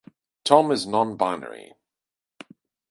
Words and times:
Tom 0.43 0.71
is 0.71 0.87
non-binary. 0.87 1.73